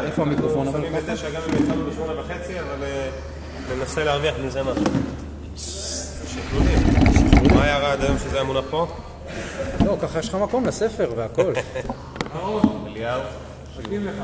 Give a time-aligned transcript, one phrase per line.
[0.00, 1.12] איפה המיקרופון אבל שמים ככה?
[1.12, 3.08] בתשע גם אם התחלנו בשמונה וחצי, אבל אה,
[3.76, 4.84] ננסה להרוויח מזה משהו.
[6.26, 6.78] שקלולים.
[7.54, 8.86] מה היה רע עד היום שזה היה מונח פה?
[9.84, 11.52] לא, ככה יש לך מקום לספר והכל.
[12.86, 13.20] אליהו.
[13.78, 14.14] מחכים לך.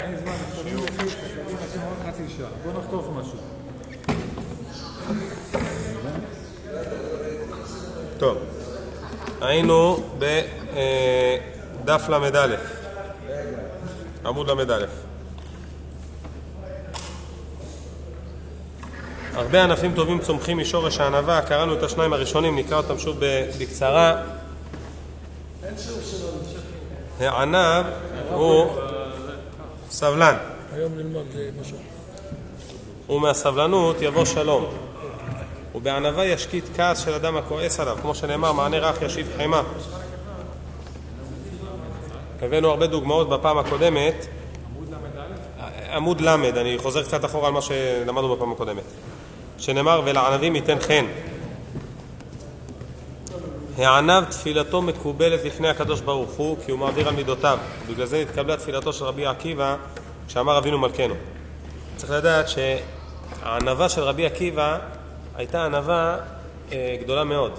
[0.00, 2.48] אין זמן, שומעים לפי, שומעים אנשים עוד חצי שעה.
[2.64, 3.38] בוא נחטוף משהו.
[8.18, 8.38] טוב,
[9.40, 12.56] היינו בדף ל"א,
[14.26, 14.84] עמוד ל"א.
[19.34, 24.22] הרבה ענפים טובים צומחים משורש הענווה, קראנו את השניים הראשונים, נקרא אותם שוב בקצרה.
[27.20, 27.86] הענב
[28.30, 28.72] הוא
[29.90, 30.36] סבלן,
[30.74, 31.26] היום נלמד
[31.60, 31.76] משהו.
[33.08, 34.66] ומהסבלנות יבוא שלום.
[35.74, 39.62] ובענווה ישקיט כעס של אדם הכועס עליו, כמו שנאמר, מענה רך ישיב חמה.
[42.42, 44.26] הבאנו הרבה דוגמאות בפעם הקודמת.
[45.92, 48.82] עמוד ל', אני חוזר קצת אחורה על מה שלמדנו בפעם הקודמת.
[49.58, 51.06] שנאמר, ולענבים ייתן חן.
[53.78, 57.58] הענב תפילתו מקובלת לפני הקדוש ברוך הוא, כי הוא מעביר על מידותיו.
[57.86, 59.76] ובגלל זה נתקבלה תפילתו של רבי עקיבא,
[60.28, 61.14] כשאמר אבינו מלכנו.
[61.96, 64.78] צריך לדעת שהענווה של רבי עקיבא
[65.34, 66.16] הייתה ענווה
[66.72, 67.52] אה, גדולה מאוד.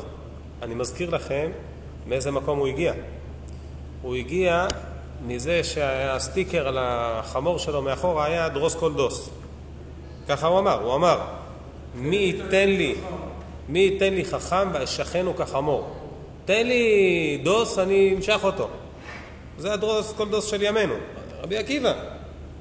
[0.61, 1.51] אני מזכיר לכם
[2.07, 2.93] מאיזה מקום הוא הגיע.
[4.03, 4.67] הוא הגיע
[5.25, 9.29] מזה שהסטיקר על החמור שלו מאחורה היה דרוס כל דוס.
[10.27, 11.19] ככה הוא אמר, הוא אמר,
[11.95, 12.95] מי ייתן לי,
[13.69, 15.89] מי ייתן לי חכם ואשכנו כחמור.
[16.45, 18.69] תן לי דוס, אני אמשך אותו.
[19.57, 20.93] זה הדרוס כל דוס של ימינו.
[21.43, 21.93] רבי עקיבא,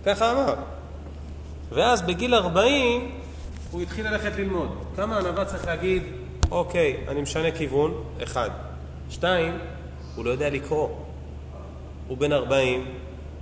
[0.05, 0.55] ככה אמר.
[1.73, 3.11] ואז בגיל 40
[3.70, 4.69] הוא התחיל ללכת ללמוד.
[4.97, 6.03] כמה ענווה צריך להגיד,
[6.51, 8.51] אוקיי, אני משנה כיוון, אחד.
[9.11, 9.59] שתיים,
[10.15, 10.89] הוא לא יודע לקרוא.
[12.08, 12.84] הוא בן 40,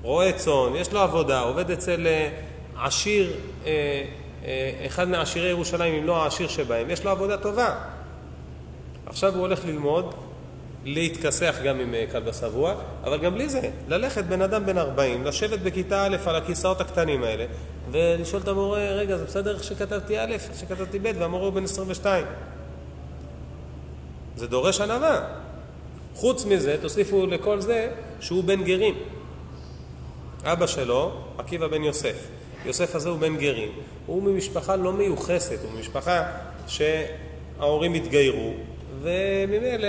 [0.02, 2.28] רועה צאן, יש לו עבודה, עובד אצל אה,
[2.76, 3.32] עשיר,
[3.66, 4.04] אה,
[4.44, 7.74] אה, אחד מעשירי ירושלים, אם לא העשיר שבהם, יש לו עבודה טובה.
[9.06, 10.14] עכשיו הוא הולך ללמוד,
[10.84, 15.24] להתכסח גם עם אה, כלבה שבוע, אבל גם בלי זה, ללכת בן אדם בן 40,
[15.24, 17.44] לשבת בכיתה א' על הכיסאות הקטנים האלה,
[17.90, 21.64] ולשאול את המורה, רגע, זה בסדר איך שכתבתי א', איך שכתבתי ב', והמורה הוא בן
[21.64, 22.24] 22.
[24.36, 25.39] זה דורש ענווה.
[26.14, 27.88] חוץ מזה, תוסיפו לכל זה
[28.20, 28.94] שהוא בן גרים.
[30.44, 32.26] אבא שלו, עקיבא בן יוסף.
[32.64, 33.68] יוסף הזה הוא בן גרים.
[34.06, 36.22] הוא ממשפחה לא מיוחסת, הוא ממשפחה
[36.66, 38.52] שההורים התגיירו,
[39.02, 39.88] וממילא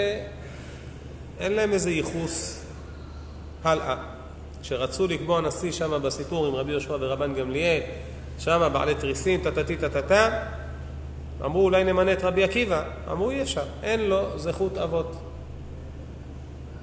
[1.40, 2.66] אין להם איזה ייחוס
[3.64, 3.96] הלאה.
[4.62, 7.82] כשרצו לקבוע נשיא שם בסיפור עם רבי יהושע ורבן גמליאל,
[8.40, 10.44] שם בעלי תריסים, טטטי טטטה,
[11.46, 12.84] אמרו אולי נמנה את רבי עקיבא.
[13.12, 15.31] אמרו אי אפשר, אין לו זכות אבות.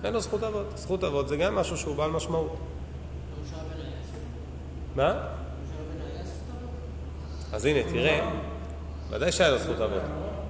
[0.05, 0.67] אין לו זכות אבות.
[0.75, 2.57] זכות אבות זה גם משהו שהוא בעל משמעות.
[4.97, 5.15] מה?
[7.53, 8.31] אז הנה, תראה,
[9.11, 10.03] ודאי שהיה לו זכות אבות.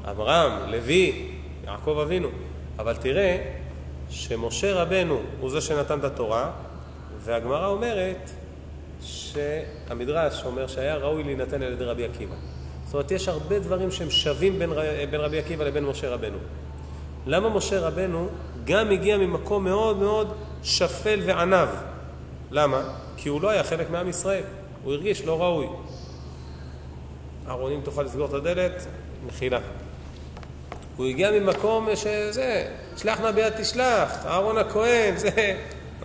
[0.04, 1.32] אברהם, לוי,
[1.64, 2.28] יעקב אבינו.
[2.78, 3.54] אבל תראה
[4.10, 6.50] שמשה רבנו הוא זה שנתן את התורה,
[7.20, 8.30] והגמרא אומרת
[9.00, 12.34] שהמדרש אומר שהיה ראוי להינתן על ידי רבי עקיבא.
[12.84, 14.70] זאת אומרת, יש הרבה דברים שהם שווים בין,
[15.10, 16.38] בין רבי עקיבא לבין משה רבנו.
[17.26, 18.28] למה משה רבנו
[18.68, 21.68] גם הגיע ממקום מאוד מאוד שפל וענב?
[22.50, 22.82] למה?
[23.16, 24.42] כי הוא לא היה חלק מעם ישראל.
[24.84, 25.66] הוא הרגיש לא ראוי.
[27.48, 28.86] אהרון, אם תוכל לסגור את הדלת,
[29.26, 29.58] מחילה.
[30.96, 35.54] הוא הגיע ממקום שזה, שלח נא ביד תשלח, אהרון הכהן, זה...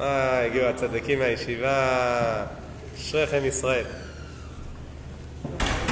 [0.01, 2.45] אה, הגיעו הצדיקים מהישיבה,
[2.97, 3.85] אשריכם ישראל.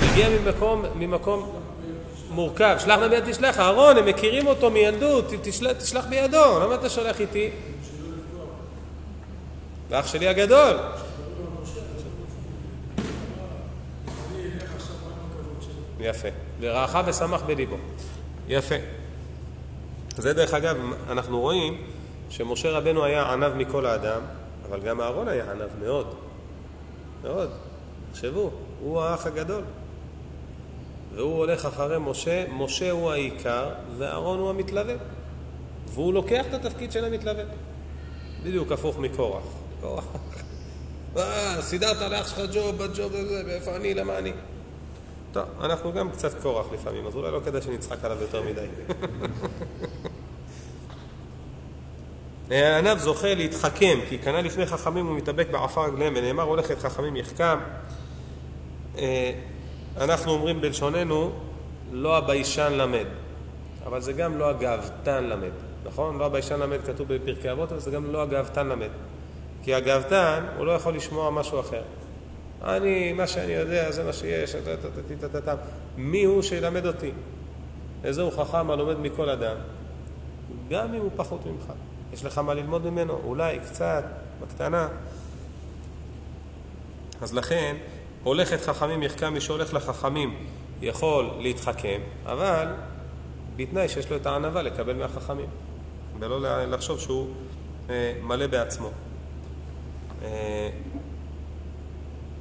[0.01, 1.60] הגיע ממקום, ממקום
[2.31, 6.89] מורכב, שלח נא ביד תשלח, אהרון, הם מכירים אותו מילדות, תשלח, תשלח בידו, למה אתה
[6.89, 7.49] שולח איתי?
[9.89, 10.77] ואח שלי הגדול.
[15.99, 16.27] יפה.
[16.59, 17.75] ורעך ושמח בליבו.
[18.47, 18.75] יפה.
[20.17, 20.77] זה דרך אגב,
[21.09, 21.87] אנחנו רואים
[22.29, 24.21] שמשה רבנו היה ענב מכל האדם,
[24.69, 26.15] אבל גם אהרון היה ענב מאוד.
[27.23, 27.49] מאוד.
[28.11, 28.51] תחשבו,
[28.81, 29.63] הוא האח הגדול.
[31.15, 34.95] והוא הולך אחרי משה, משה הוא העיקר ואהרון הוא המתלווה.
[35.87, 37.43] והוא לוקח את התפקיד של המתלווה.
[38.43, 39.43] בדיוק הפוך מקורח.
[39.81, 40.05] קורח.
[41.17, 44.31] אה, סידרת לאח שלך ג'וב, בג'וב הזה, ואיפה אני, למה אני?
[45.31, 48.65] טוב, אנחנו גם קצת קורח לפעמים, אז אולי לא כדאי שנצחק עליו יותר מדי.
[52.51, 57.57] הענב זוכה להתחכם, כי קנה לפני חכמים ומתאבק בעפר רגליהם, ונאמר הולך את חכמים יחכם.
[59.97, 61.31] אנחנו אומרים בלשוננו,
[61.91, 63.05] לא הביישן למד,
[63.85, 65.51] אבל זה גם לא הגאוותן למד,
[65.85, 66.17] נכון?
[66.17, 68.89] לא הביישן למד כתוב בפרקי אבות, אבל זה גם לא הגאוותן למד.
[69.63, 71.81] כי הגאוותן, הוא לא יכול לשמוע משהו אחר.
[72.63, 74.55] אני, מה שאני יודע, זה מה שיש.
[75.97, 77.11] מי הוא שילמד אותי?
[78.03, 79.55] איזהו חכם הלומד מכל אדם,
[80.69, 81.73] גם אם הוא פחות ממך.
[82.13, 84.03] יש לך מה ללמוד ממנו, אולי קצת,
[84.41, 84.87] בקטנה.
[87.21, 87.75] אז לכן,
[88.23, 90.35] הולכת חכמים יחכם, מי שהולך לחכמים
[90.81, 92.67] יכול להתחכם, אבל
[93.55, 95.49] בתנאי שיש לו את הענווה לקבל מהחכמים,
[96.19, 97.27] ולא לחשוב שהוא
[97.89, 98.89] אה, מלא בעצמו.
[100.23, 100.69] אה,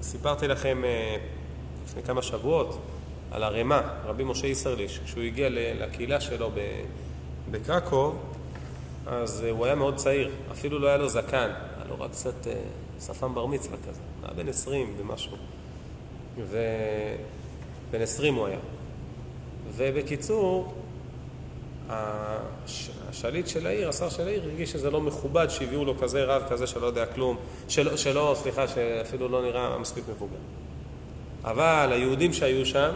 [0.03, 1.17] סיפרתי לכם אה,
[1.85, 2.79] לפני כמה שבועות
[3.31, 6.51] על הרמ"א, רבי משה איסרליש, כשהוא הגיע לקהילה שלו
[7.51, 8.19] בקרקוב,
[9.07, 12.47] אז הוא היה מאוד צעיר, אפילו לא היה לו זקן, היה לו רק קצת
[13.01, 15.37] שפם בר מצווה כזה, היה בן עשרים ומשהו.
[16.49, 18.59] ובן עשרים הוא היה.
[19.77, 20.75] ובקיצור,
[23.09, 26.67] השליט של העיר, השר של העיר, הרגיש שזה לא מכובד שהביאו לו כזה רב כזה
[26.67, 27.37] שלא יודע כלום,
[27.69, 30.37] שלא, שלא סליחה, שאפילו לא נראה מספיק מבוגר.
[31.45, 32.91] אבל היהודים שהיו שם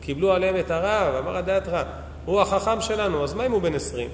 [0.00, 1.86] קיבלו עליהם את הרב, אמר הדעת רב,
[2.24, 4.10] הוא החכם שלנו, אז מה אם הוא בן עשרים?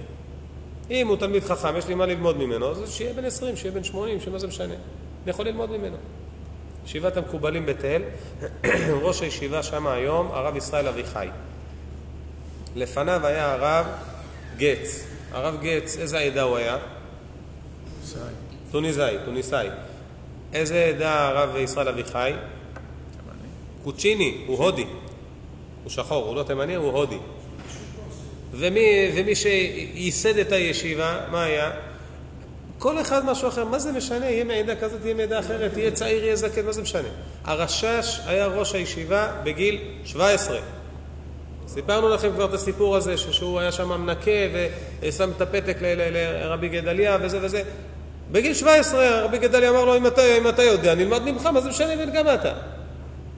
[0.90, 3.84] אם הוא תלמיד חכם, יש לי מה ללמוד ממנו, אז שיהיה בן עשרים, שיהיה בן
[3.84, 4.74] שמונים, שמה זה משנה?
[4.74, 5.96] אני יכול ללמוד ממנו.
[6.88, 8.02] ישיבת המקובלים בתל,
[9.04, 11.28] ראש הישיבה שם היום, הרב ישראל אביחי.
[12.76, 13.86] לפניו היה הרב
[14.56, 15.04] גץ.
[15.32, 16.76] הרב גץ, איזה עדה הוא היה?
[18.70, 19.68] טוניסאי, טוניסאי.
[20.52, 22.32] איזה עדה הרב ישראל אביחי?
[23.84, 24.86] קוצ'יני, הוא הודי.
[25.82, 27.18] הוא שחור, הוא לא תימני, הוא הודי.
[28.52, 31.70] ומי, ומי שייסד את הישיבה, מה היה?
[32.78, 34.30] כל אחד משהו אחר, מה זה משנה?
[34.30, 37.08] יהיה מעדה כזאת, יהיה מעדה אחרת, יהיה צעיר, יהיה זקן, מה זה משנה?
[37.44, 40.58] הרשש היה ראש הישיבה בגיל 17.
[41.68, 44.30] סיפרנו לכם כבר את הסיפור הזה, שהוא היה שם מנקה
[45.02, 47.62] ושם את הפתק לרבי גדליה וזה וזה.
[48.32, 51.68] בגיל 17 רבי גדליה אמר לו, אם אתה, אם אתה יודע, נלמד ממך, מה זה
[51.68, 52.52] משנה אם גם אתה?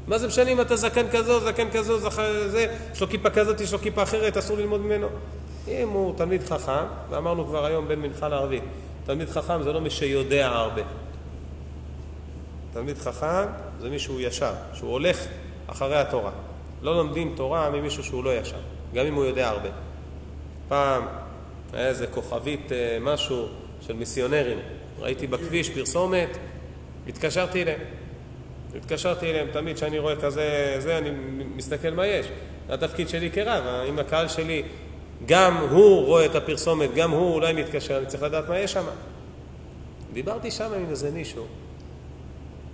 [0.06, 1.98] מה זה משנה אם אתה זקן כזו, זקן כזו,
[2.46, 5.08] זה, יש לו כיפה כזאת, יש לו כיפה אחרת, אסור ללמוד ממנו.
[5.68, 8.62] אם הוא תלמיד חכם, ואמרנו כבר היום בין מנחה לערבית,
[9.10, 10.82] תלמיד חכם זה לא מי שיודע הרבה.
[12.72, 13.46] תלמיד חכם
[13.80, 15.26] זה מי שהוא ישר, שהוא הולך
[15.66, 16.30] אחרי התורה.
[16.82, 18.56] לא לומדים תורה ממישהו שהוא לא ישר,
[18.94, 19.68] גם אם הוא יודע הרבה.
[20.68, 21.02] פעם
[21.72, 23.48] היה איזה כוכבית אה, משהו
[23.80, 24.58] של מיסיונרים,
[24.98, 26.38] ראיתי בכביש פרסומת,
[27.08, 27.80] התקשרתי אליהם.
[28.76, 31.10] התקשרתי אליהם תמיד כשאני רואה כזה, זה, אני
[31.56, 32.26] מסתכל מה יש.
[32.68, 34.62] התפקיד שלי כרב, אם הקהל שלי,
[35.26, 38.84] גם הוא רואה את הפרסומת, גם הוא אולי מתקשר, אני צריך לדעת מה יש שם.
[40.12, 41.44] דיברתי שם עם איזה מישהו.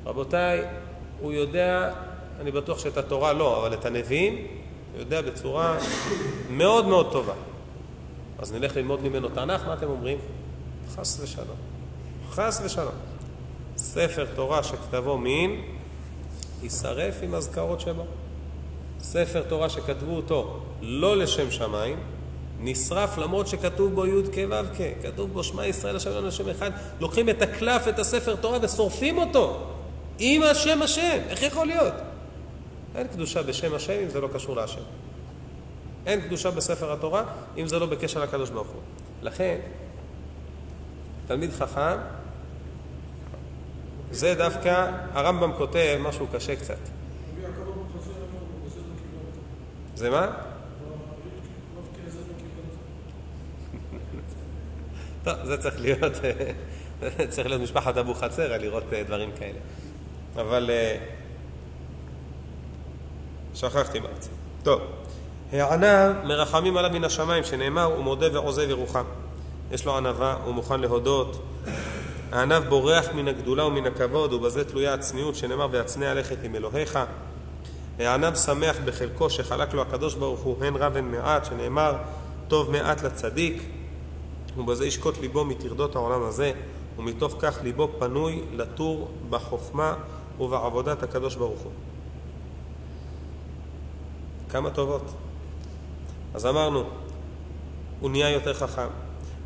[0.07, 0.65] רבותיי,
[1.21, 1.93] הוא יודע
[2.41, 4.47] אני בטוח שאת התורה לא, אבל את הנביאים
[4.93, 5.79] הוא יודע בצורה
[6.51, 7.35] מאוד מאוד טובה.
[8.39, 10.19] אז נלך ללמוד ממנו תנ"ך, מה אתם אומרים?
[10.95, 11.57] חס ושלום.
[12.31, 12.95] חס ושלום.
[13.77, 15.63] ספר תורה שכתבו מין,
[16.63, 18.05] יישרף עם אזכרות שבו.
[19.01, 21.99] ספר תורה שכתבו אותו לא לשם שמיים,
[22.61, 26.49] נשרף למרות שכתוב בו י' כ' ו' כ', כתוב בו שמע ישראל השם לנו השם
[26.49, 26.71] אחד,
[27.01, 29.67] לוקחים את הקלף, את הספר תורה ושורפים אותו
[30.19, 31.95] עם השם השם, איך יכול להיות?
[32.95, 34.81] אין קדושה בשם השם אם זה לא קשור להשם.
[36.07, 37.25] אין קדושה בספר התורה
[37.57, 38.81] אם זה לא בקשר לקדוש ברוך הוא.
[39.23, 39.59] לכן,
[41.27, 41.97] תלמיד חכם,
[44.11, 46.79] זה דווקא, הרמב"ם כותב משהו קשה קצת.
[49.95, 50.46] זה מה?
[55.27, 56.13] טוב, זה צריך להיות,
[57.31, 59.59] צריך להיות משפחת אבו חצר לראות אה, דברים כאלה.
[60.37, 60.97] אבל אה,
[63.55, 64.31] שכחתי מה זה.
[64.63, 64.81] טוב.
[65.53, 69.05] הענה מרחמים עליו מן השמיים, שנאמר, הוא מודה ועוזב ירוחם.
[69.73, 71.43] יש לו ענווה, הוא מוכן להודות.
[72.33, 76.99] הענב בורח מן הגדולה ומן הכבוד, ובזה תלויה הצניעות, שנאמר, והצנע לכת עם אלוהיך.
[77.99, 81.95] הענב שמח בחלקו שחלק לו הקדוש ברוך הוא, הן רב הן מעט, שנאמר,
[82.49, 83.63] טוב מעט לצדיק,
[84.59, 86.53] ובזה ישקוט ליבו מטרדות העולם הזה,
[86.99, 89.95] ומתוך כך ליבו פנוי לטור בחוכמה
[90.41, 91.73] ובעבודת הקדוש ברוך הוא.
[94.51, 95.13] כמה טובות.
[96.35, 96.85] אז אמרנו,
[98.01, 98.89] הוא נהיה יותר חכם,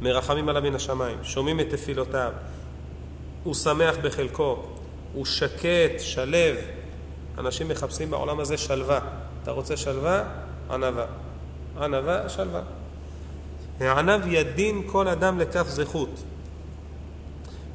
[0.01, 2.33] מרחמים עליו מן השמיים, שומעים את תפילותיו,
[3.45, 4.63] הוא שמח בחלקו,
[5.15, 6.57] הוא שקט, שלב.
[7.39, 9.01] אנשים מחפשים בעולם הזה שלווה.
[9.43, 10.25] אתה רוצה שלווה?
[10.71, 11.07] ענווה.
[11.81, 12.63] ענווה, שלווה.
[13.81, 16.23] הענב ידין כל אדם לכף זכות.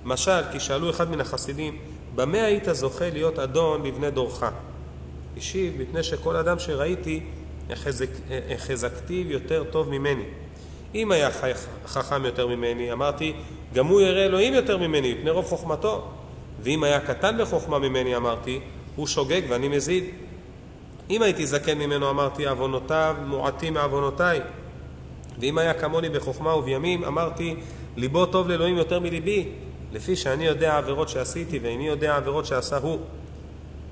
[0.03, 1.77] משל, כי שאלו אחד מן החסידים,
[2.15, 4.43] במה היית זוכה להיות אדון לבני דורך?
[5.37, 7.23] השיב, מפני שכל אדם שראיתי
[8.49, 10.23] החזקתיו יותר טוב ממני.
[10.95, 11.29] אם היה
[11.85, 13.33] חכם יותר ממני, אמרתי,
[13.73, 16.07] גם הוא ירא אלוהים יותר ממני, מפני רוב חוכמתו.
[16.61, 18.59] ואם היה קטן בחוכמה ממני, אמרתי,
[18.95, 20.03] הוא שוגג ואני מזיד.
[21.09, 24.41] אם הייתי זקן ממנו, אמרתי, עוונותיו מועטים מעוונותיי.
[25.39, 27.55] ואם היה כמוני בחוכמה ובימים, אמרתי,
[27.97, 29.49] ליבו טוב לאלוהים יותר מליבי,
[29.91, 32.99] לפי שאני יודע עבירות שעשיתי ואיני יודע עבירות שעשה הוא.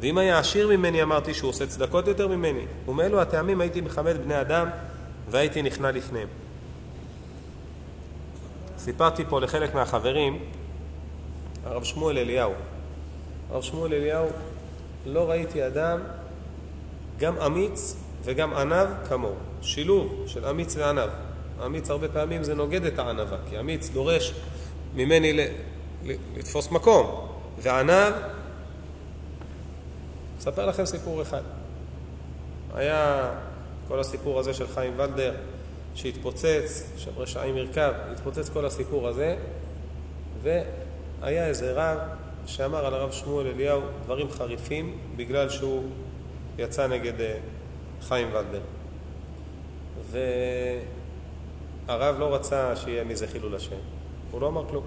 [0.02, 2.66] ואם היה עשיר ממני, אמרתי שהוא עושה צדקות יותר ממני.
[2.88, 4.68] ומאלו הטעמים הייתי מכבד בני אדם
[5.30, 6.28] והייתי נכנע לפניהם.
[8.78, 10.40] סיפרתי פה לחלק מהחברים,
[11.66, 12.52] הרב שמואל אליהו.
[13.52, 14.28] הרב שמואל אליהו,
[15.06, 16.00] לא ראיתי אדם
[17.20, 19.36] גם אמיץ וגם ענב כמוהו.
[19.62, 21.10] שילוב של אמיץ וענב.
[21.66, 24.34] אמיץ הרבה פעמים זה נוגד את הענבה, כי אמיץ דורש
[24.96, 25.48] ממני ל-
[26.04, 27.28] ל- לתפוס מקום,
[27.62, 28.14] וענב,
[30.40, 31.42] אספר לכם סיפור אחד.
[32.74, 33.32] היה
[33.88, 35.34] כל הסיפור הזה של חיים ולדר,
[35.96, 39.36] שהתפוצץ, של רשעים ירכב, התפוצץ כל הסיפור הזה,
[40.42, 41.98] והיה איזה רב
[42.46, 45.84] שאמר על הרב שמואל אליהו דברים חריפים בגלל שהוא
[46.58, 47.38] יצא נגד אה,
[48.02, 48.62] חיים ולדר.
[51.86, 53.76] והרב לא רצה שיהיה מזה חילול השם.
[54.32, 54.84] הוא לא אמר כלום.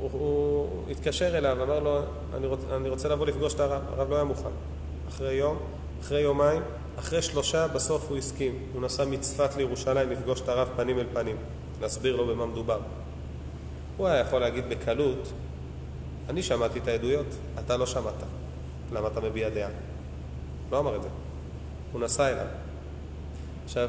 [0.00, 2.00] הוא, הוא התקשר אליו, אמר לו,
[2.34, 3.82] אני, רוצ, אני רוצה לבוא לפגוש את הרב.
[3.88, 4.48] הרב לא היה מוכן.
[5.08, 5.58] אחרי יום,
[6.00, 6.62] אחרי יומיים,
[6.98, 8.58] אחרי שלושה, בסוף הוא הסכים.
[8.72, 11.36] הוא נסע מצפת לירושלים לפגוש את הרב פנים אל פנים,
[11.80, 12.78] להסביר לו במה מדובר.
[13.96, 15.32] הוא היה יכול להגיד בקלות,
[16.28, 17.26] אני שמעתי את העדויות,
[17.58, 18.14] אתה לא שמעת.
[18.92, 19.70] למה אתה מביע דעה?
[20.72, 21.08] לא אמר את זה.
[21.92, 22.46] הוא נסע אליו.
[23.64, 23.88] עכשיו,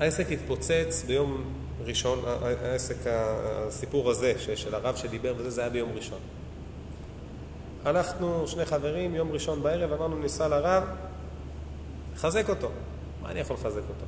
[0.00, 1.44] העסק התפוצץ ביום
[1.84, 2.18] ראשון,
[2.62, 6.18] העסק, הסיפור הזה של הרב שדיבר וזה, זה היה ביום ראשון.
[7.84, 10.84] הלכנו שני חברים, יום ראשון בערב, אמרנו ניסע לרב,
[12.14, 12.70] לחזק אותו.
[13.22, 14.04] מה אני יכול לחזק אותו?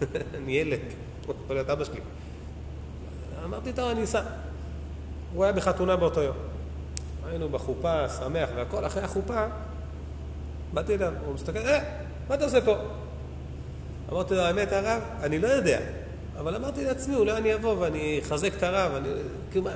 [0.36, 0.80] אני ילד,
[1.22, 2.00] יכול להיות אבא שלי.
[3.44, 4.22] אמרתי, טוב, אני אסע.
[5.34, 6.36] הוא היה בחתונה באותו יום.
[7.26, 9.46] היינו בחופה, שמח והכל, אחרי החופה,
[10.74, 11.78] באתי אליו, הוא מסתכל, אה,
[12.28, 12.76] מה אתה עושה פה?
[14.12, 15.80] אמרתי לו, האמת, הרב, אני לא יודע.
[16.38, 19.08] אבל אמרתי לעצמי, אולי אני אבוא ואני אחזק את הרב, אני,
[19.50, 19.70] כאילו, מה,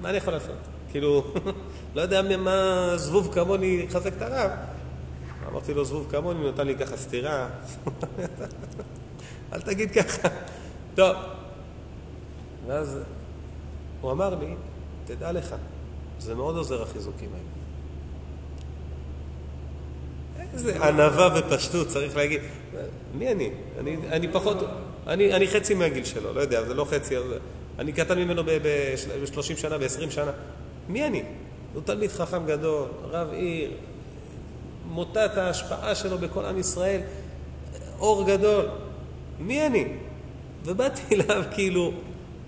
[0.00, 0.56] מה אני יכול לעשות?
[0.90, 1.24] כאילו,
[1.94, 4.50] לא יודע מה זבוב כמוני יחזק את הרב.
[5.48, 7.48] אמרתי לו, זבוב כמוני, הוא נתן לי ככה סטירה.
[9.52, 10.28] אל תגיד ככה.
[10.94, 11.16] טוב.
[12.66, 12.98] ואז
[14.00, 14.54] הוא אמר לי,
[15.04, 15.54] תדע לך,
[16.18, 17.64] זה מאוד עוזר החיזוקים האלה.
[20.52, 22.40] איזה ענווה ופשטות, צריך להגיד.
[23.14, 23.50] מי אני?
[23.78, 24.56] אני, אני פחות,
[25.06, 27.14] אני, אני חצי מהגיל שלו, לא יודע, זה לא חצי,
[27.78, 30.32] אני קטן ממנו ב-30 שנה, ב-20 שנה.
[30.88, 31.22] מי אני?
[31.74, 33.70] הוא תלמיד חכם גדול, רב עיר,
[34.88, 37.00] מוטת ההשפעה שלו בכל עם ישראל,
[37.98, 38.66] אור גדול.
[39.38, 39.84] מי אני?
[40.64, 41.92] ובאתי אליו כאילו,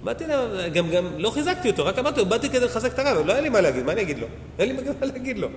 [0.04, 3.26] באתי אליו, גם, גם לא חיזקתי אותו, רק אמרתי לו, באתי כדי לחזק את הרב,
[3.26, 4.26] לא היה לי מה להגיד, מה אני אגיד לו?
[4.58, 5.48] אין לי מה להגיד לו.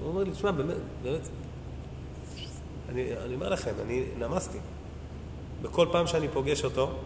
[0.00, 1.28] הוא אומר לי, תשמע, באמת, באמת,
[2.88, 4.58] אני, אני אומר לכם, אני נמסתי.
[5.62, 6.98] בכל פעם שאני פוגש אותו,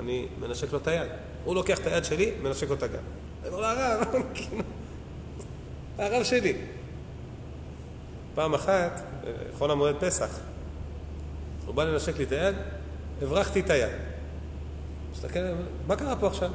[0.00, 1.10] אני מנשק לו את היד.
[1.44, 2.98] הוא לוקח את היד שלי, מנשק לו את הגב.
[3.42, 4.06] אני אומר לו, הרב,
[5.98, 6.56] הרב שלי.
[8.34, 9.02] פעם אחת,
[9.58, 10.38] חול המועד פסח,
[11.66, 12.54] הוא בא לנשק לי את היד,
[13.22, 13.92] הברחתי את היד.
[15.12, 15.40] מסתכל,
[15.86, 16.50] מה קרה פה עכשיו?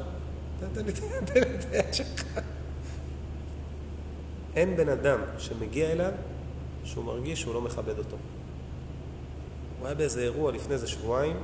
[0.74, 2.40] תן לי את היד שלך.
[4.56, 6.12] אין בן אדם שמגיע אליו
[6.84, 8.18] שהוא מרגיש שהוא לא מכבד אותו.
[9.80, 11.38] הוא היה באיזה אירוע לפני איזה שבועיים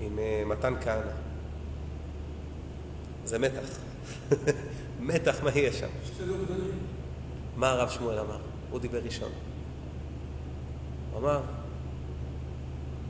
[0.00, 1.12] עם uh, מתן כהנא.
[3.24, 3.78] זה מתח.
[5.00, 5.88] מתח, מה יהיה שם?
[7.56, 8.38] מה הרב שמואל אמר?
[8.70, 9.30] הוא דיבר ראשון.
[11.12, 11.40] הוא אמר,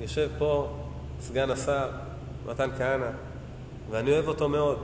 [0.01, 0.77] יושב פה
[1.21, 1.91] סגן השר
[2.47, 3.11] מתן כהנא,
[3.91, 4.79] ואני אוהב אותו מאוד,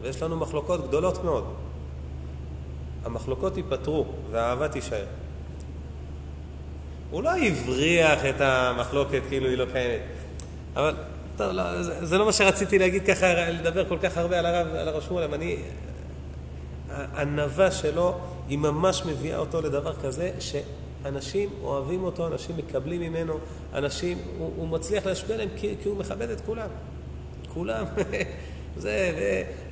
[0.00, 1.54] ויש לנו מחלוקות גדולות מאוד.
[3.04, 5.04] המחלוקות ייפתרו והאהבה תישאר.
[7.10, 10.00] הוא לא הבריח את המחלוקת כאילו היא לא קיימת.
[10.76, 10.94] אבל,
[11.36, 14.74] טוב, לא, זה, זה לא מה שרציתי להגיד ככה, לדבר כל כך הרבה על הרב,
[14.74, 15.56] על הרב שמואל, אני...
[16.90, 18.14] הענווה שלו,
[18.48, 23.38] היא ממש מביאה אותו לדבר כזה, שאנשים אוהבים אותו, אנשים מקבלים ממנו,
[23.74, 26.68] אנשים, הוא, הוא מצליח להשפיע עליהם כי, כי הוא מכבד את כולם.
[27.54, 27.84] כולם.
[28.78, 29.12] זה,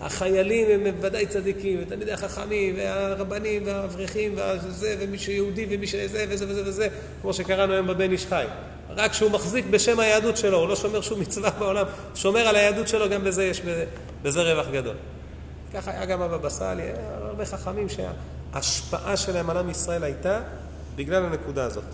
[0.01, 4.35] והחיילים הם ודאי צדיקים, ותלמידי החכמים, והרבנים, והאברכים,
[4.67, 6.89] וזה, ומי שיהודי, ומי שזה, וזה וזה וזה,
[7.23, 8.45] כמו שקראנו היום בבן איש חי.
[8.91, 12.89] רק שהוא מחזיק בשם היהדות שלו, הוא לא שומר שום מצווה בעולם, שומר על היהדות
[12.89, 13.63] שלו, גם בזה יש
[14.23, 14.97] בזה רווח גדול.
[15.75, 16.83] ככה היה גם הבבא סאלי,
[17.23, 20.41] הרבה חכמים שההשפעה שלהם על עם ישראל הייתה
[20.97, 21.85] בגלל הנקודה הזאת.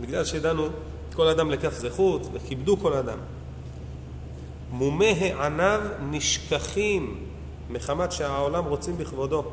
[0.00, 0.68] בגלל שידענו
[1.14, 3.18] כל אדם לכף זכות, וכיבדו כל אדם.
[4.70, 7.24] מומי העניו נשכחים
[7.70, 9.44] מחמת שהעולם רוצים בכבודו,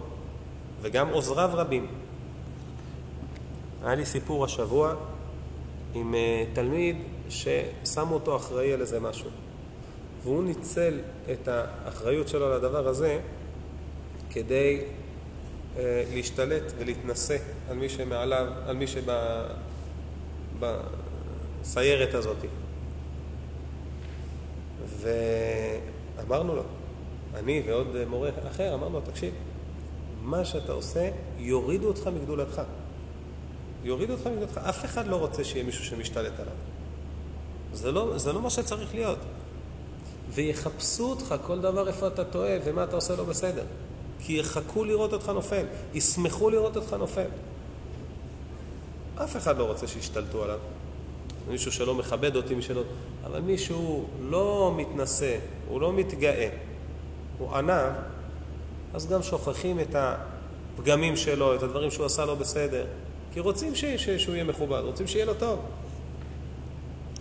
[0.82, 1.88] וגם עוזריו רבים.
[3.84, 4.94] היה לי סיפור השבוע
[5.94, 6.98] עם אה, תלמיד
[7.30, 9.30] ששמו אותו אחראי על איזה משהו.
[10.24, 11.00] והוא ניצל
[11.32, 13.20] את האחריות שלו לדבר הזה
[14.30, 14.82] כדי
[15.78, 17.38] אה, להשתלט ולהתנשא
[17.70, 18.86] על מי שמעליו, על מי
[21.62, 22.38] שבסיירת הזאת.
[24.88, 26.64] ואמרנו לו,
[27.36, 29.34] אני ועוד מורה אחר, אמרנו לו, תקשיב,
[30.24, 32.62] מה שאתה עושה, יורידו אותך מגדולתך.
[33.84, 34.58] יורידו אותך מגדולתך.
[34.58, 36.54] אף אחד לא רוצה שיהיה מישהו שמשתלט עליו.
[37.74, 39.20] זה לא, זה לא מה שצריך להיות.
[40.30, 43.64] ויחפשו אותך כל דבר איפה אתה טועה ומה אתה עושה לא בסדר.
[44.20, 47.28] כי יחכו לראות אותך נופל, ישמחו לראות אותך נופל.
[49.16, 50.60] אף אחד לא רוצה שישתלטו עליו.
[51.50, 52.82] מישהו שלא מכבד אותי, משלא...
[53.26, 55.38] אבל מישהו לא מתנשא,
[55.70, 56.50] הוא לא מתגאה,
[57.38, 57.94] הוא ענה,
[58.94, 62.86] אז גם שוכחים את הפגמים שלו, את הדברים שהוא עשה לא בסדר.
[63.34, 63.86] כי רוצים ש...
[63.86, 64.10] ש...
[64.10, 65.60] שהוא יהיה מכובד, רוצים שיהיה לו טוב.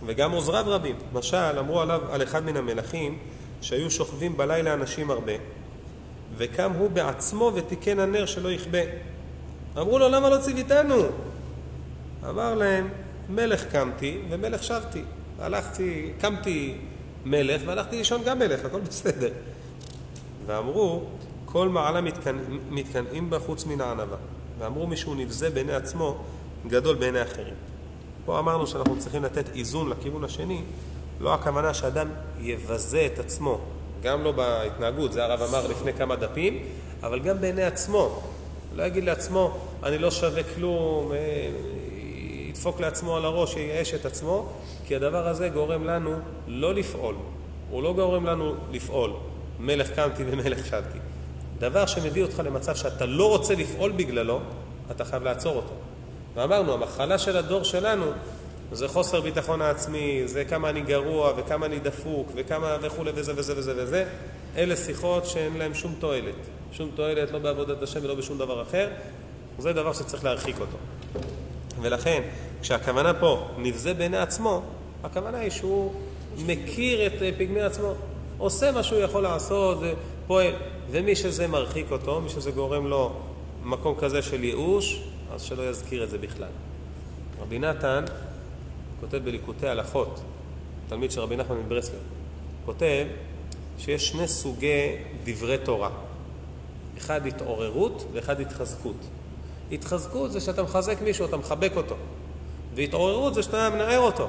[0.06, 0.96] וגם עוזריו רבים.
[1.12, 3.18] משל, אמרו עליו, על אחד מן המלכים,
[3.60, 5.32] שהיו שוכבים בלילה אנשים הרבה,
[6.36, 8.78] וקם הוא בעצמו ותיקן הנר שלא יכבה.
[9.78, 10.94] אמרו לו, למה לא ציוויתנו?
[12.28, 12.88] אמר להם,
[13.28, 15.02] מלך קמתי ומלך שבתי.
[15.38, 16.74] הלכתי, קמתי
[17.24, 19.30] מלך והלכתי לישון גם מלך, הכל בסדר.
[20.46, 21.02] ואמרו,
[21.44, 22.00] כל מעלה
[22.70, 24.16] מתקנאים, בה חוץ מן הענווה.
[24.58, 26.16] ואמרו מי שהוא נבזה בעיני עצמו,
[26.66, 27.54] גדול בעיני אחרים.
[28.24, 30.62] פה אמרנו שאנחנו צריכים לתת איזון לכיוון השני,
[31.20, 32.08] לא הכוונה שאדם
[32.40, 33.60] יבזה את עצמו,
[34.02, 36.62] גם לא בהתנהגות, זה הרב אמר לפני כמה דפים,
[37.02, 38.22] אבל גם בעיני עצמו.
[38.74, 41.16] לא יגיד לעצמו, אני לא שווה כלום, אה,
[42.54, 44.52] ידפוק לעצמו על הראש, ייאש את עצמו,
[44.86, 46.14] כי הדבר הזה גורם לנו
[46.46, 47.14] לא לפעול.
[47.70, 49.10] הוא לא גורם לנו לפעול.
[49.60, 50.98] מלך קמתי ומלך שבתי.
[51.58, 54.40] דבר שמביא אותך למצב שאתה לא רוצה לפעול בגללו,
[54.90, 55.74] אתה חייב לעצור אותו.
[56.34, 58.06] ואמרנו, המחלה של הדור שלנו
[58.72, 63.54] זה חוסר ביטחון העצמי, זה כמה אני גרוע וכמה אני דפוק וכמה וכולי וזה וזה
[63.56, 64.04] וזה וזה.
[64.56, 66.34] אלה שיחות שאין להן שום תועלת.
[66.72, 68.88] שום תועלת לא בעבודת השם ולא בשום דבר אחר.
[69.58, 70.76] זה דבר שצריך להרחיק אותו.
[71.82, 72.22] ולכן,
[72.64, 74.62] כשהכוונה פה נבזה בעיני עצמו,
[75.02, 75.92] הכוונה היא שהוא
[76.46, 77.92] מכיר את פגמי עצמו,
[78.38, 79.78] עושה מה שהוא יכול לעשות,
[80.26, 80.54] פועל.
[80.90, 83.12] ומי שזה מרחיק אותו, מי שזה גורם לו
[83.64, 85.02] מקום כזה של ייאוש,
[85.34, 86.48] אז שלא יזכיר את זה בכלל.
[87.40, 88.04] רבי נתן
[89.00, 90.20] כותב בליקוטי הלכות,
[90.88, 92.00] תלמיד של רבי נחמן מברסלב,
[92.66, 93.06] כותב
[93.78, 95.90] שיש שני סוגי דברי תורה.
[96.98, 98.96] אחד התעוררות ואחד התחזקות.
[99.72, 101.94] התחזקות זה שאתה מחזק מישהו, אתה מחבק אותו.
[102.74, 104.28] והתעוררות זה שאתה מנער אותו.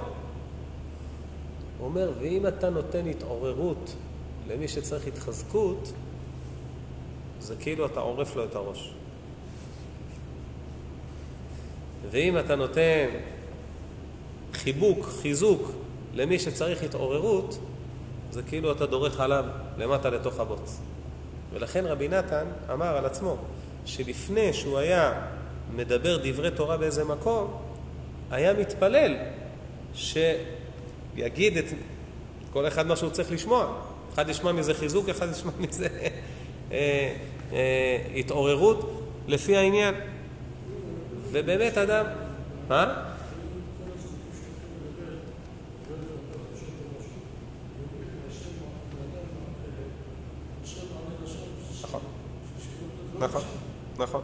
[1.78, 3.96] הוא אומר, ואם אתה נותן התעוררות
[4.48, 5.92] למי שצריך התחזקות,
[7.40, 8.94] זה כאילו אתה עורף לו את הראש.
[12.12, 13.08] ואם אתה נותן
[14.54, 15.72] חיבוק, חיזוק,
[16.14, 17.60] למי שצריך התעוררות,
[18.32, 19.46] זה כאילו אתה דורך עליו
[19.78, 20.80] למטה לתוך הבוץ.
[21.54, 23.38] ולכן רבי נתן אמר על עצמו,
[23.86, 25.28] שלפני שהוא היה
[25.76, 27.65] מדבר דברי תורה באיזה מקום,
[28.32, 29.16] היה מתפלל
[29.94, 31.66] שיגיד את
[32.54, 33.82] כל אחד מה שהוא צריך לשמוע.
[34.14, 35.88] אחד ישמע מזה חיזוק, אחד ישמע מזה
[36.72, 37.16] אה,
[37.52, 39.96] אה, התעוררות, לפי העניין.
[41.32, 42.06] ובאמת אדם...
[42.68, 43.12] מה?
[51.82, 52.02] נכון,
[53.20, 53.42] נכון,
[53.98, 54.22] נכון.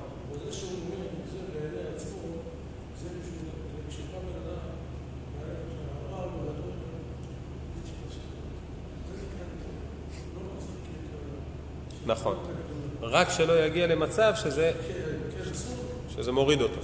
[12.12, 12.38] נכון.
[13.02, 14.71] רק שלא יגיע למצב שזה,
[16.10, 16.80] שזה מוריד אותו.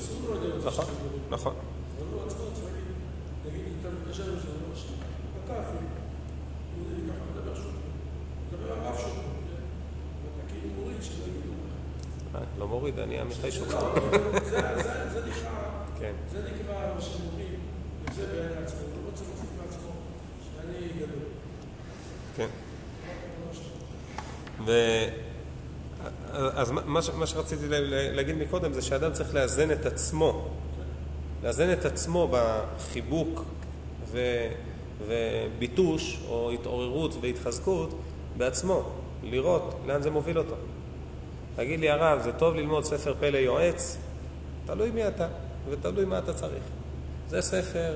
[0.66, 0.86] נכון,
[1.30, 1.54] נכון.
[12.60, 13.78] לא מוריד, אני עמיחי שלך.
[15.12, 15.50] זה נקרא,
[16.00, 16.14] כן.
[16.32, 17.60] זה נקרא מה שאומרים,
[18.12, 19.92] וזה בעיני עצמו, לא רוצה להחזיק מעצמו,
[20.44, 21.20] שאני גדול.
[22.36, 22.48] כן.
[24.68, 24.72] ו...
[26.34, 30.48] אז מה, ש- מה שרציתי להגיד מקודם זה שאדם צריך לאזן את עצמו,
[31.44, 33.44] לאזן את עצמו בחיבוק
[34.12, 34.20] ו...
[35.08, 38.00] וביטוש או התעוררות והתחזקות
[38.38, 38.90] בעצמו,
[39.24, 40.56] לראות לאן זה מוביל אותו.
[41.56, 43.98] תגיד לי הרב, זה טוב ללמוד ספר פלא יועץ?
[44.66, 45.28] תלוי מי אתה
[45.70, 46.64] ותלוי מה אתה צריך.
[47.30, 47.96] זה ספר,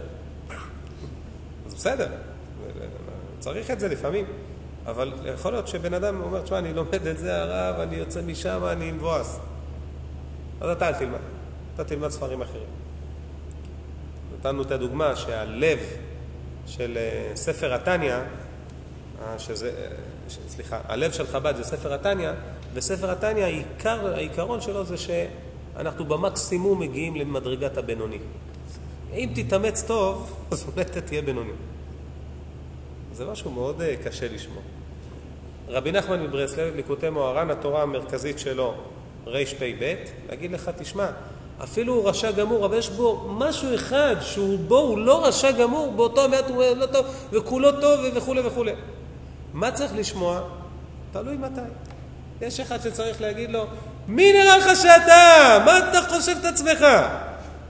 [1.67, 2.07] אז בסדר,
[3.39, 4.25] צריך את זה לפעמים.
[4.85, 8.61] אבל יכול להיות שבן אדם אומר, תשמע, אני לומד את זה, הרב, אני יוצא משם,
[8.71, 9.39] אני מבואס.
[10.61, 11.19] אז אתה אל תלמד,
[11.75, 12.81] אתה תלמד ספרים אחרים.
[14.39, 15.79] נתנו את הדוגמה שהלב
[16.67, 19.95] של אה, ספר התניא, אה, שזה, אה,
[20.47, 22.29] סליחה, הלב של חב"ד זה ספר התניא,
[22.73, 28.17] וספר התניא, העיקר, העיקרון שלו זה שאנחנו במקסימום מגיעים למדרגת הבינוני.
[29.13, 31.51] אם תתאמץ טוב, אז אולי אתה תהיה בינוני.
[33.13, 34.61] זה משהו מאוד אה, קשה לשמוע.
[35.67, 38.73] רבי נחמן מברסלב, ליקוטי מוהר"ן, התורה המרכזית שלו,
[39.25, 39.95] רפ"ב,
[40.29, 41.07] להגיד לך, תשמע,
[41.63, 45.91] אפילו הוא רשע גמור, אבל יש בו משהו אחד שהוא בו הוא לא רשע גמור,
[45.91, 48.71] באותו מעט הוא לא טוב, וכולו טוב וכולי וכולי.
[49.53, 50.41] מה צריך לשמוע?
[51.11, 51.61] תלוי מתי.
[52.41, 53.65] יש אחד שצריך להגיד לו,
[54.07, 55.63] מי נראה לך שאתה?
[55.65, 56.85] מה אתה חושב את עצמך?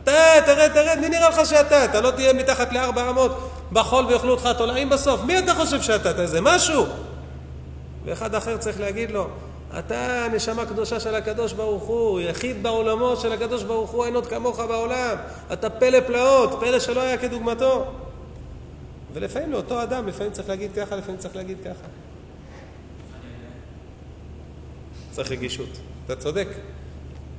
[0.04, 0.13] אתה,
[0.45, 1.86] תרד, תרד, מי נראה לך שאתה?
[1.86, 5.23] אתה לא תהיה מתחת לארבע רמות בחול ויאכלו אותך תולעים בסוף.
[5.23, 6.12] מי אתה חושב שאתה?
[6.12, 6.86] אתה איזה משהו?
[8.05, 9.27] ואחד אחר צריך להגיד לו,
[9.79, 14.27] אתה נשמה קדושה של הקדוש ברוך הוא, יחיד בעולמו של הקדוש ברוך הוא, אין עוד
[14.27, 15.17] כמוך בעולם.
[15.53, 17.86] אתה פלא פלאות, פלא שלא היה כדוגמתו.
[19.13, 21.88] ולפעמים לאותו אדם, לפעמים צריך להגיד ככה, לפעמים צריך להגיד ככה.
[25.12, 25.69] צריך רגישות.
[26.05, 26.47] אתה צודק.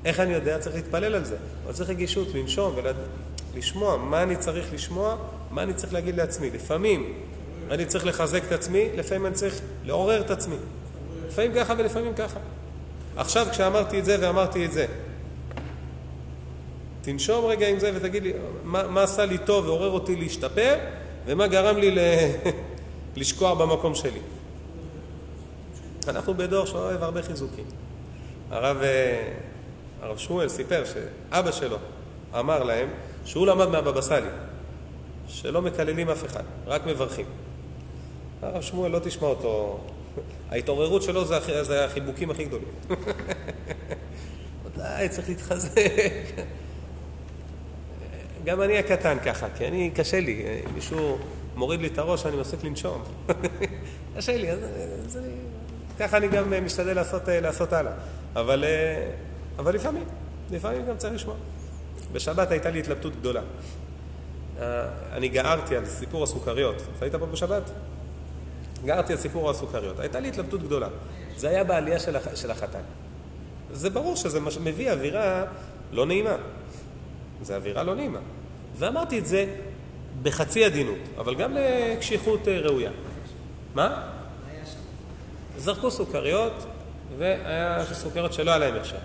[0.04, 0.58] איך אני יודע?
[0.58, 1.36] צריך להתפלל על זה.
[1.64, 2.74] אבל צריך רגישות, לנשום
[3.54, 5.16] ולשמוע מה אני צריך לשמוע,
[5.52, 6.50] מה אני צריך להגיד לעצמי.
[6.50, 7.12] לפעמים
[7.70, 10.56] אני צריך לחזק את עצמי, לפעמים אני צריך לעורר את עצמי.
[11.28, 12.40] לפעמים ככה ולפעמים ככה.
[13.16, 14.86] עכשיו כשאמרתי את זה ואמרתי את זה,
[17.02, 18.32] תנשום רגע עם זה ותגיד לי
[18.64, 20.74] מה, מה עשה לי טוב ועורר אותי להשתפר
[21.26, 21.98] ומה גרם לי ל...
[23.16, 24.20] לשקוע במקום שלי.
[26.08, 27.64] אנחנו בדור שאוהב הרבה חיזוקים.
[28.50, 29.32] הרב, אה,
[30.02, 31.76] הרב שמואל סיפר שאבא שלו
[32.38, 32.88] אמר להם
[33.24, 34.28] שהוא למד מהבבא סאלי,
[35.28, 37.26] שלא מקללים אף אחד, רק מברכים.
[38.42, 39.80] הרב שמואל, לא תשמע אותו,
[40.50, 42.68] ההתעוררות שלו זה, זה החיבוקים הכי גדולים.
[44.76, 45.76] די, צריך להתחזק.
[48.44, 51.18] גם אני הקטן ככה, כי אני, קשה לי, מישהו
[51.56, 53.02] מוריד לי את הראש, אני מפסיק לנשום.
[54.16, 54.58] קשה לי, אז,
[55.16, 55.32] אני,
[55.98, 57.92] ככה אני גם משתדל לעשות, לעשות הלאה.
[58.36, 58.64] אבל,
[59.58, 60.04] אבל לפעמים,
[60.50, 61.36] לפעמים גם צריך לשמוע.
[62.12, 63.42] בשבת הייתה לי התלבטות גדולה.
[64.62, 66.74] אה, אני גערתי על סיפור הסוכריות.
[66.76, 67.62] אתה היית פה בשבת?
[68.84, 70.00] גערתי על סיפור הסוכריות.
[70.00, 70.88] הייתה לי התלבטות גדולה.
[71.36, 72.34] זה היה בעלייה של, הח...
[72.34, 72.80] של החתן.
[73.72, 75.44] זה ברור שזה מש- מביא אווירה
[75.92, 76.36] לא נעימה.
[77.42, 78.18] זה אווירה לא נעימה.
[78.78, 79.46] ואמרתי את זה
[80.22, 82.90] בחצי עדינות, אבל גם לקשיחות אה, ראויה.
[83.74, 84.08] מה?
[85.58, 86.52] זרקו סוכריות,
[87.18, 88.96] והיה סוכריות שלא היה להם הכשר.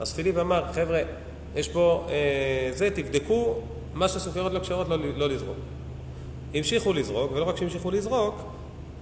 [0.00, 1.00] אז פיליפ אמר, חבר'ה,
[1.54, 3.60] יש פה אה, זה, תבדקו,
[3.98, 5.56] מה שסוכריות לא כשרות, לא, לא לזרוק.
[6.54, 8.34] המשיכו לזרוק, ולא רק שהמשיכו לזרוק,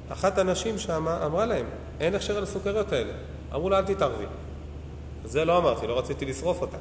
[0.09, 1.67] אחת הנשים שם אמרה להם,
[2.01, 3.13] אין הכשר על הסוכריות האלה.
[3.55, 4.25] אמרו לה, אל תתערבי.
[5.25, 6.77] זה לא אמרתי, לא רציתי לשרוף אותה.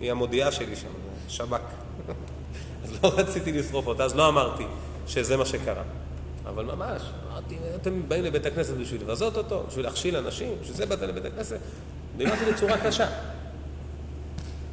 [0.00, 0.88] היא המודיעה שלי שם,
[1.28, 1.60] שב"כ.
[2.84, 4.64] אז לא רציתי לשרוף אותה, אז לא אמרתי
[5.06, 5.82] שזה מה שקרה.
[6.46, 10.86] אבל ממש, אמרתי, אתם באים לבית הכנסת בשביל לבזות אותו, בשביל להכשיל אנשים, בשביל זה
[10.86, 11.58] באת לבית הכנסת?
[12.16, 13.06] דיברתי בצורה קשה.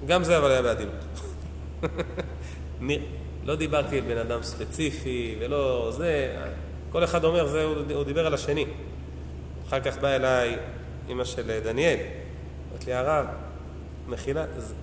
[0.08, 0.96] גם זה אבל היה בעדינות.
[3.46, 6.38] לא דיברתי על בן אדם ספציפי ולא זה,
[6.92, 8.66] כל אחד אומר, זה, הוא, הוא דיבר על השני.
[9.68, 10.58] אחר כך באה אליי
[11.10, 11.98] אימא של דניאל,
[12.72, 13.26] אמרת לי, הרב,
[14.08, 14.74] מחילה, זה,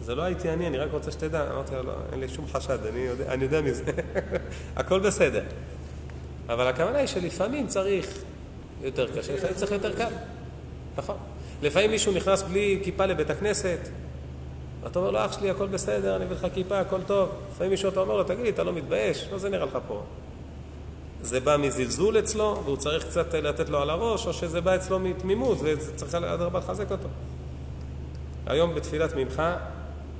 [0.00, 1.50] זה לא הייתי אני, אני רק רוצה שתדע.
[1.52, 3.84] אמרתי לה, לא, אין לי שום חשד, אני יודע, אני יודע מזה.
[4.76, 5.42] הכל בסדר.
[6.48, 8.18] אבל הכוונה היא שלפעמים צריך
[8.82, 10.12] יותר קשה, לפעמים צריך יותר קל.
[10.96, 11.16] נכון.
[11.62, 13.78] לפעמים מישהו נכנס בלי כיפה לבית הכנסת,
[14.82, 17.28] ואתה אומר לו, אח שלי, הכל בסדר, אני אביא לך כיפה, הכל טוב.
[17.50, 19.28] לפעמים מישהו אתה אומר לו, תגיד לי, אתה לא מתבייש?
[19.32, 20.02] מה זה נראה לך פה?
[21.22, 24.98] זה בא מזלזול אצלו, והוא צריך קצת לתת לו על הראש, או שזה בא אצלו
[24.98, 27.08] מתמימות, וצריך אדרבה לחזק אותו.
[28.46, 29.56] היום בתפילת מנחה,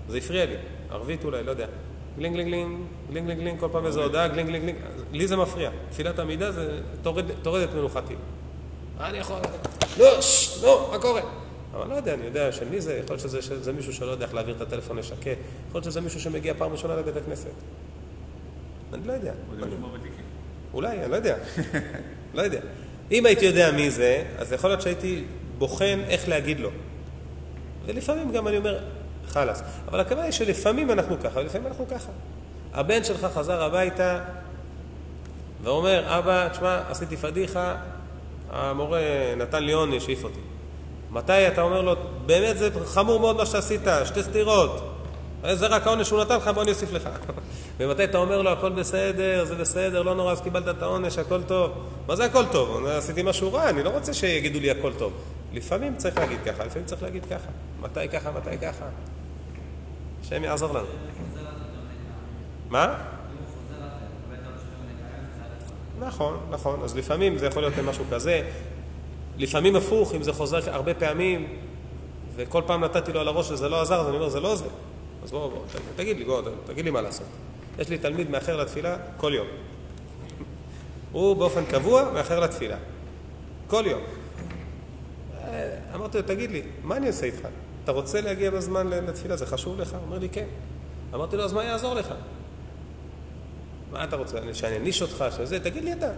[0.08, 0.56] זה הפריע לי,
[0.90, 1.66] ערבית אולי, לא יודע.
[2.18, 2.78] גלינג גלינג גלינג,
[3.10, 4.78] גלינג גלינג גלינג, כל פעם איזו הודעה, גלינג גלינג גלינג.
[5.12, 5.70] לי זה מפריע.
[5.90, 6.80] תפילת עמידה זה
[7.42, 8.14] תורד את מנוחתי.
[8.98, 9.36] מה אני יכול...
[9.98, 11.20] לא, ששש, לא, מה קורה?
[11.74, 14.24] אבל לא יודע, אני יודע של מי זה, יכול להיות שזה, שזה מישהו שלא יודע
[14.24, 15.38] איך להעביר את הטלפון לשקט, יכול
[15.72, 17.50] להיות שזה מישהו שמגיע פעם ראשונה לבית הכנסת.
[18.92, 19.32] אני לא יודע.
[20.74, 21.36] אולי, אני לא יודע.
[22.34, 22.60] לא יודע.
[23.10, 25.24] אם הייתי יודע מי זה, אז יכול להיות שהייתי
[25.58, 26.70] בוחן איך להגיד לו.
[27.86, 28.78] ולפעמים גם אני אומר,
[29.26, 29.62] חלאס.
[29.88, 32.12] אבל הכוונה היא שלפעמים אנחנו ככה, ולפעמים אנחנו ככה.
[32.74, 34.20] הבן שלך חזר הביתה
[35.62, 37.76] ואומר, אבא, תשמע, עשיתי פדיחה,
[38.50, 39.00] המורה
[39.36, 40.40] נתן לי עונש, העיף אותי.
[41.12, 41.94] מתי אתה אומר לו,
[42.26, 44.92] באמת זה חמור מאוד מה שעשית, שתי סטירות.
[45.52, 47.08] זה רק העונש שהוא נתן לך, בוא אני אוסיף לך.
[47.78, 51.42] ומתי אתה אומר לו, הכל בסדר, זה בסדר, לא נורא, אז קיבלת את העונש, הכל
[51.42, 51.70] טוב.
[52.06, 52.86] מה זה הכל טוב?
[52.86, 55.12] עשיתי משהו רע, אני לא רוצה שיגידו לי הכל טוב.
[55.52, 57.48] לפעמים צריך להגיד ככה, לפעמים צריך להגיד ככה.
[57.80, 58.84] מתי ככה, מתי ככה.
[60.22, 60.86] השם יעזור לנו.
[62.68, 62.94] מה?
[65.98, 66.80] נכון, נכון.
[66.84, 68.42] אז לפעמים זה יכול להיות משהו כזה.
[69.38, 71.48] לפעמים הפוך, אם זה חוזר הרבה פעמים,
[72.36, 74.66] וכל פעם נתתי לו על הראש וזה לא עזר, אז אני אומר, זה לא עוזר.
[75.24, 77.26] אז בוא, בוא, ת- תגיד לי, בוא, תגיד לי מה לעשות.
[77.78, 79.46] יש לי תלמיד מאחר לתפילה כל יום.
[81.12, 82.76] הוא באופן קבוע מאחר לתפילה.
[83.66, 84.00] כל יום.
[85.44, 87.48] אה, אמרתי לו, תגיד לי, מה אני עושה איתך?
[87.84, 89.90] אתה רוצה להגיע בזמן לתפילה, זה חשוב לך?
[89.92, 90.46] הוא אומר לי, כן.
[91.14, 92.14] אמרתי לו, אז מה יעזור לך?
[93.92, 95.60] מה אתה רוצה, שאני אעניש אותך, שזה?
[95.60, 96.10] תגיד לי אתה.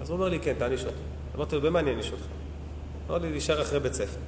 [0.00, 0.96] אז הוא אומר לי, כן, תעניש אותי.
[1.36, 2.24] אמרתי לו, במה אני אעניש אותך?
[3.08, 4.20] אמר לי, להישאר אחרי בית ספר.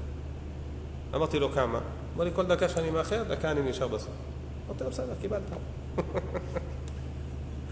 [1.14, 1.80] אמרתי לו, כמה?
[2.16, 4.10] אמר לי, כל דקה שאני מאחר, דקה אני נשאר בסוף.
[4.68, 5.42] אמרתי לו, בסדר, קיבלת.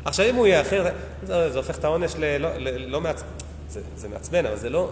[0.05, 0.85] עכשיו, אם הוא יאחר,
[1.23, 2.37] זה, זה הופך את העונש ל...
[2.91, 3.23] לא, מעצ...
[3.69, 4.91] זה, זה מעצבן, אבל זה לא,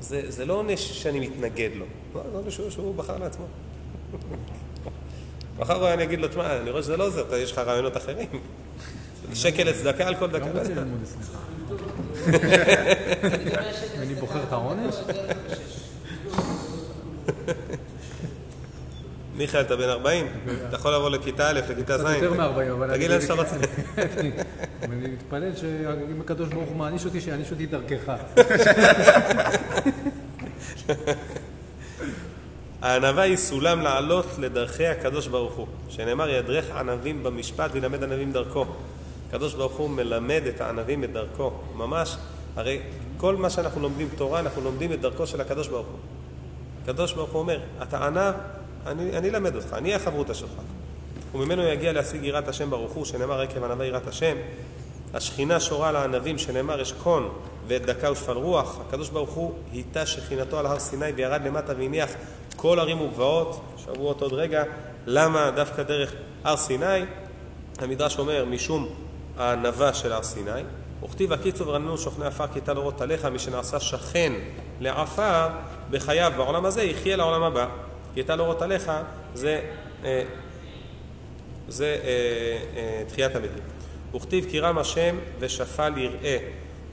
[0.00, 1.84] זה, זה לא עונש שאני מתנגד לו.
[2.14, 3.46] לא, זה עונש שהוא, שהוא בחר לעצמו.
[5.58, 8.28] מחר אני אגיד לו, תשמע, אני רואה שזה לא עוזר, יש לך רעיונות אחרים.
[9.34, 10.46] שקל לצדקה על כל דקה.
[10.46, 11.47] לא רוצה ללמוד אצלך.
[13.98, 14.94] אני בוחר את העונש?
[19.36, 20.26] מיכאל, אתה בן 40?
[20.68, 22.00] אתה יכול לבוא לכיתה א', לכיתה ז'.
[22.00, 22.94] קצת יותר מ-40, אבל...
[22.94, 23.56] תגיד לאן שאתה רוצה.
[24.82, 28.12] אני מתפלל שאם הקדוש ברוך הוא מעניש אותי, שיעניש אותי דרכך.
[32.82, 38.66] הענווה היא סולם לעלות לדרכי הקדוש ברוך הוא, שנאמר ידרך ענבים במשפט וילמד ענבים דרכו.
[39.28, 42.16] הקדוש ברוך הוא מלמד את הענבים את דרכו, ממש,
[42.56, 42.80] הרי
[43.16, 45.98] כל מה שאנחנו לומדים תורה, אנחנו לומדים את דרכו של הקדוש ברוך הוא.
[46.82, 48.34] הקדוש ברוך הוא אומר, אתה ענב,
[48.86, 50.50] אני, אני אלמד אותך, אני החברותא שלך.
[51.34, 54.36] וממנו יגיע להשיג יראת השם ברוך הוא, שנאמר עקב ענווה יראת השם.
[55.14, 57.28] השכינה שורה על הענבים, שנאמר אשכון
[57.66, 58.78] ואת דקה ושפל רוח.
[58.88, 62.10] הקדוש ברוך הוא היטה שכינתו על הר סיני וירד למטה והניח
[62.56, 64.64] כל ערים וגבעות, שבועות עוד רגע.
[65.06, 66.12] למה דווקא דרך
[66.44, 67.04] הר סיני?
[67.78, 68.88] המדרש אומר, משום
[69.38, 70.62] הענווה של הר סיני.
[71.04, 74.32] וכתיב הקיצור ורננו שוכני עפר כי תל אורות עליך, מי שנעשה שכן
[74.80, 75.48] לעפר
[75.90, 77.66] בחייו בעולם הזה, יחיה לעולם הבא.
[78.14, 78.92] כי תל אורות עליך
[79.34, 79.60] זה,
[80.04, 80.22] אה,
[81.68, 82.08] זה אה,
[82.76, 83.62] אה, תחיית המתים.
[84.14, 86.38] וכתיב כי רם השם ושפל יראה.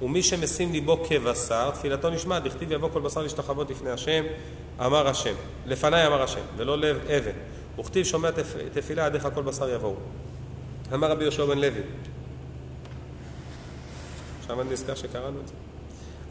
[0.01, 4.23] ומי שמשים ליבו כבשר, תפילתו נשמעת, דכתיב יבוא כל בשר להשתחוות לפני השם,
[4.85, 5.33] אמר השם.
[5.65, 7.31] לפניי אמר השם, ולא לב אבן.
[7.79, 8.55] וכתיב שומע תפ...
[8.73, 9.95] תפילה עדיך כל בשר יבואו.
[10.93, 11.81] אמר רבי יהושע בן לוי.
[14.45, 15.53] עכשיו אני נזכר שקראנו את זה.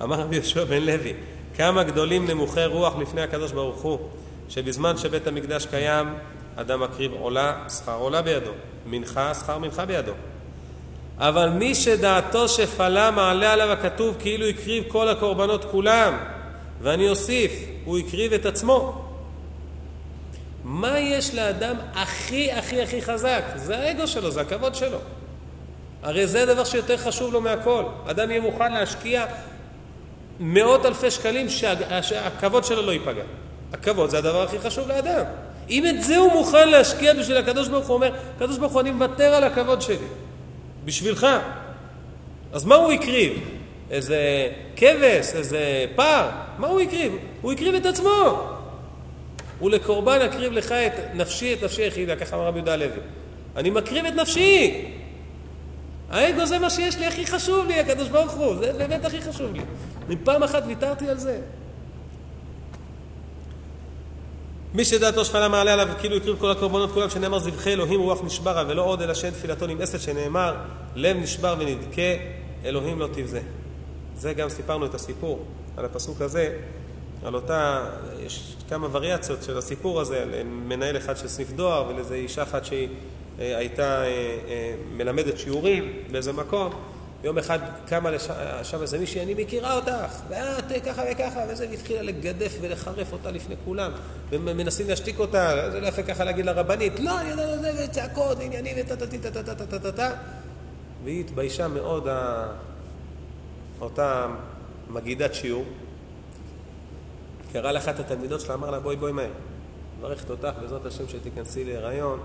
[0.02, 1.12] אמר רבי יהושע בן לוי,
[1.56, 3.98] כמה גדולים נמוכי רוח לפני הקדוש ברוך הוא,
[4.48, 6.14] שבזמן שבית המקדש קיים,
[6.56, 8.50] אדם מקריב עולה, שכר עולה בידו,
[8.86, 10.12] מנחה, שכר מנחה בידו.
[11.18, 16.14] אבל מי שדעתו שפלה מעלה עליו הכתוב כאילו הקריב כל הקורבנות כולם,
[16.82, 17.52] ואני אוסיף,
[17.84, 19.04] הוא הקריב את עצמו.
[20.64, 23.42] מה יש לאדם הכי הכי הכי חזק?
[23.56, 24.98] זה האגו שלו, זה הכבוד שלו.
[26.04, 27.82] הרי זה הדבר שיותר חשוב לו מהכל.
[28.06, 29.26] אדם יהיה מוכן להשקיע
[30.40, 33.22] מאות אלפי שקלים שה- שהכבוד שלו לא ייפגע.
[33.72, 35.24] הכבוד זה הדבר הכי חשוב לאדם.
[35.70, 38.90] אם את זה הוא מוכן להשקיע בשביל הקדוש ברוך הוא אומר, הקדוש ברוך הוא אני
[38.90, 39.96] מוותר על הכבוד שלי,
[40.84, 41.26] בשבילך.
[42.52, 43.32] אז מה הוא הקריב?
[43.90, 44.18] איזה
[44.76, 45.58] כבש, איזה
[45.96, 46.28] פר?
[46.58, 47.12] מה הוא הקריב?
[47.42, 48.48] הוא הקריב את עצמו.
[49.62, 52.88] ולקורבן אקריב לך את נפשי, את נפשי יחידה, ככה אמר רבי יהודה הלוי.
[53.56, 54.84] אני מקריב את נפשי.
[56.10, 59.52] האגו זה מה שיש לי, הכי חשוב לי, הקדוש ברוך הוא, זה באמת הכי חשוב
[59.52, 59.60] לי.
[60.10, 61.40] אם פעם אחת ויתרתי על זה.
[64.74, 68.64] מי שדעתו שפלה מעלה עליו כאילו הקריב כל הקורבנות כולם שנאמר זבחי אלוהים רוח נשברה
[68.68, 70.54] ולא עוד אלא שאין תפילתו נמאסת שנאמר
[70.94, 72.02] לב נשבר ונדכה
[72.64, 73.40] אלוהים לא תבזה.
[74.16, 75.44] זה גם סיפרנו את הסיפור
[75.76, 76.58] על הפסוק הזה,
[77.24, 77.84] על אותה,
[78.20, 82.64] יש כמה וריאציות של הסיפור הזה, על מנהל אחד של סניף דואר ולאיזה אישה אחת
[82.64, 82.88] שהיא
[83.38, 84.06] הייתה אה,
[84.48, 86.72] אה, מלמדת שיעורים באיזה מקום
[87.24, 88.28] יום אחד קמה לש-
[88.62, 93.30] שם איזה מישהי, אני מכירה אותך, ואת אה, ככה וככה, וזה, והתחילה לגדף ולחרף אותה
[93.30, 93.92] לפני כולם,
[94.30, 98.76] ומנסים להשתיק אותה, זה לא יפה ככה להגיד לרבנית, לא, אני יודע, זה, וצעקות, ועניינים,
[98.80, 100.10] וטה-טה-טה-טה-טה-טה-טה,
[101.04, 102.08] והיא התביישה מאוד,
[103.80, 104.26] אותה
[104.90, 105.64] מגידת שיעור,
[107.52, 109.30] קרא לאחת התלמידות שלה, אמר לה, בואי, בואי מהר.
[109.98, 112.20] מברכת אותך, בעזרת השם שתיכנסי להיריון,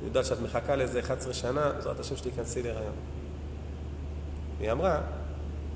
[0.00, 2.92] אני יודעת שאת מחכה לאיזה 11 שנה, בעזרת השם שתיכנסי להיריון.
[4.60, 5.00] היא אמרה,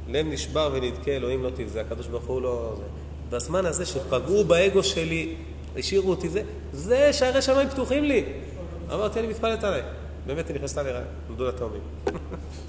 [0.09, 2.75] לב נשבר ונדכה, אלוהים לא תבזה, הקדוש ברוך הוא לא...
[2.77, 2.85] זה.
[3.37, 5.35] בזמן הזה שפגעו באגו שלי,
[5.77, 8.25] השאירו אותי זה, זה שערי שמיים פתוחים לי.
[8.93, 9.83] אמרתי, אני מתפלאת עליי.
[10.27, 11.81] באמת היא נכנסה להיריון, נולדו לה תאומים.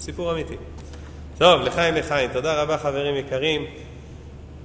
[0.00, 0.56] סיפור אמיתי.
[1.38, 2.32] טוב, לחיים לחיים.
[2.32, 3.64] תודה רבה חברים יקרים.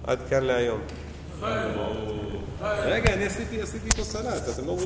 [0.04, 0.80] עד כאן להיום.
[2.62, 4.78] רגע, אני עשיתי עשיתי פה סלט, אתם לא...